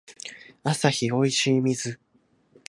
[0.63, 1.99] アサヒおいしい水